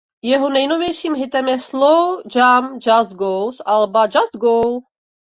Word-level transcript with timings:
Jeho 0.23 0.49
nejnovějším 0.49 1.15
hitem 1.15 1.47
je 1.47 1.59
slow 1.59 2.21
jam 2.35 2.79
"Just 2.87 3.11
Go" 3.13 3.51
z 3.51 3.61
alba 3.65 4.05
"Just 4.05 4.33
Go". 4.37 4.63